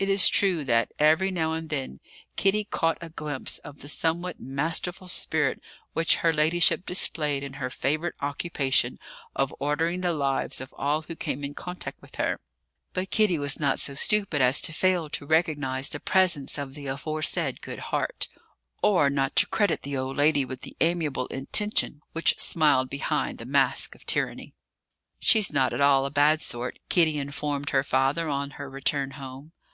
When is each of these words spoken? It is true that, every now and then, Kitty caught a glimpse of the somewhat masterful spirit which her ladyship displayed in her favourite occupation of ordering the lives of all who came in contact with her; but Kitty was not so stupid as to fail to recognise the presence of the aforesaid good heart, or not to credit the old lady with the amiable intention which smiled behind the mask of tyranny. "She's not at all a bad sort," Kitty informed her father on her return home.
It 0.00 0.08
is 0.08 0.28
true 0.28 0.62
that, 0.64 0.92
every 1.00 1.32
now 1.32 1.54
and 1.54 1.70
then, 1.70 1.98
Kitty 2.36 2.62
caught 2.62 2.98
a 3.00 3.08
glimpse 3.10 3.58
of 3.58 3.80
the 3.80 3.88
somewhat 3.88 4.38
masterful 4.38 5.08
spirit 5.08 5.60
which 5.92 6.18
her 6.18 6.32
ladyship 6.32 6.86
displayed 6.86 7.42
in 7.42 7.54
her 7.54 7.68
favourite 7.68 8.14
occupation 8.20 8.98
of 9.34 9.52
ordering 9.58 10.02
the 10.02 10.12
lives 10.12 10.60
of 10.60 10.72
all 10.74 11.02
who 11.02 11.16
came 11.16 11.42
in 11.42 11.52
contact 11.52 12.00
with 12.00 12.14
her; 12.14 12.38
but 12.92 13.10
Kitty 13.10 13.40
was 13.40 13.58
not 13.58 13.80
so 13.80 13.94
stupid 13.94 14.40
as 14.40 14.60
to 14.60 14.72
fail 14.72 15.10
to 15.10 15.26
recognise 15.26 15.88
the 15.88 15.98
presence 15.98 16.58
of 16.58 16.74
the 16.74 16.86
aforesaid 16.86 17.60
good 17.60 17.80
heart, 17.90 18.28
or 18.80 19.10
not 19.10 19.34
to 19.34 19.48
credit 19.48 19.82
the 19.82 19.96
old 19.96 20.16
lady 20.16 20.44
with 20.44 20.60
the 20.60 20.76
amiable 20.80 21.26
intention 21.26 22.02
which 22.12 22.38
smiled 22.38 22.88
behind 22.88 23.38
the 23.38 23.44
mask 23.44 23.96
of 23.96 24.06
tyranny. 24.06 24.54
"She's 25.18 25.52
not 25.52 25.72
at 25.72 25.80
all 25.80 26.06
a 26.06 26.10
bad 26.12 26.40
sort," 26.40 26.78
Kitty 26.88 27.18
informed 27.18 27.70
her 27.70 27.82
father 27.82 28.28
on 28.28 28.50
her 28.50 28.70
return 28.70 29.10
home. 29.10 29.50